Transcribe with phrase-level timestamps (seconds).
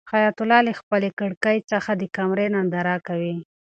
[0.13, 3.35] حیات الله له خپلې کړکۍ څخه د قمرۍ ننداره کوي.